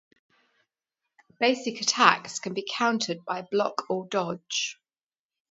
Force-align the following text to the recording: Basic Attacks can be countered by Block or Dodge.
Basic 1.39 1.79
Attacks 1.79 2.39
can 2.39 2.55
be 2.55 2.65
countered 2.67 3.23
by 3.23 3.43
Block 3.43 3.83
or 3.87 4.07
Dodge. 4.09 4.79